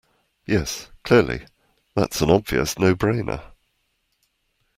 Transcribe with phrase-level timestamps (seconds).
[0.47, 1.45] Yes, clearly,
[1.93, 3.51] that's an obvious no-brainer